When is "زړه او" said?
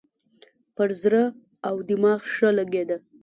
1.01-1.75